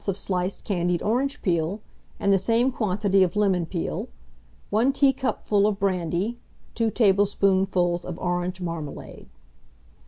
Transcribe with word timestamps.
of 0.07 0.17
sliced 0.17 0.63
candied 0.63 1.03
orange 1.03 1.43
peel, 1.43 1.79
and 2.19 2.33
the 2.33 2.39
same 2.39 2.71
quantity 2.71 3.21
of 3.21 3.35
lemon 3.35 3.67
peel, 3.67 4.07
1 4.71 4.91
teacupful 4.93 5.67
of 5.67 5.77
brandy, 5.77 6.39
2 6.73 6.89
tablespoonfuls 6.89 8.03
of 8.03 8.17
orange 8.17 8.59
marmalade. 8.59 9.29